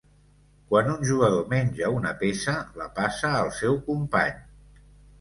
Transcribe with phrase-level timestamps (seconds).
[0.71, 4.45] Quan un jugador menja una peça, la passa al seu company.